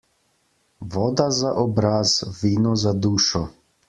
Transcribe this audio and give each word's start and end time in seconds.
Voda 0.95 1.27
za 1.39 1.51
obraz, 1.65 2.13
vino 2.39 2.73
za 2.85 2.95
dušo. 3.07 3.43